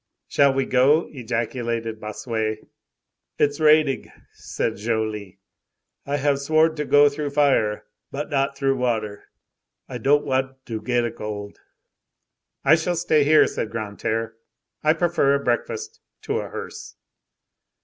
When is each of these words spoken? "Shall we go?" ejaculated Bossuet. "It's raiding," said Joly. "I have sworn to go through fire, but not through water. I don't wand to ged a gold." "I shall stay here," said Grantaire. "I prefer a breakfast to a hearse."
"Shall 0.27 0.51
we 0.51 0.65
go?" 0.65 1.07
ejaculated 1.11 1.99
Bossuet. 1.99 2.67
"It's 3.37 3.59
raiding," 3.59 4.11
said 4.33 4.77
Joly. 4.77 5.37
"I 6.07 6.17
have 6.17 6.39
sworn 6.39 6.73
to 6.77 6.85
go 6.85 7.07
through 7.07 7.29
fire, 7.29 7.85
but 8.09 8.31
not 8.31 8.57
through 8.57 8.77
water. 8.77 9.25
I 9.87 9.99
don't 9.99 10.25
wand 10.25 10.55
to 10.65 10.81
ged 10.81 11.03
a 11.05 11.11
gold." 11.11 11.59
"I 12.65 12.73
shall 12.73 12.95
stay 12.95 13.23
here," 13.23 13.45
said 13.45 13.69
Grantaire. 13.69 14.33
"I 14.83 14.93
prefer 14.93 15.35
a 15.35 15.43
breakfast 15.43 16.01
to 16.23 16.39
a 16.39 16.49
hearse." 16.49 16.95